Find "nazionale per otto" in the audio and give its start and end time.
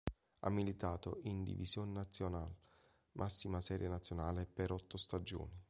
3.87-4.97